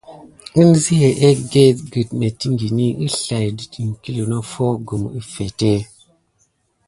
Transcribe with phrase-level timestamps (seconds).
[0.61, 5.73] Enziya egge ged nettiŋgini əslay dət iŋkle noffo gum əffete.